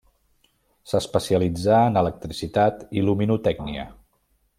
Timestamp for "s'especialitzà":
0.93-1.81